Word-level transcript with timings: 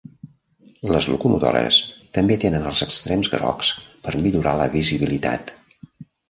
Les 0.93 1.07
locomotores 1.15 1.77
també 2.19 2.37
tenen 2.45 2.65
els 2.71 2.81
extrems 2.87 3.29
grocs 3.35 3.71
per 4.09 4.15
millorar 4.25 4.55
la 4.63 4.67
visibilitat. 4.79 5.55